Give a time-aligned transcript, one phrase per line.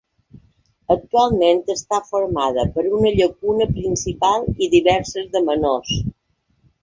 [0.93, 5.93] Actualment està formada per una llacuna principal i diverses de menors.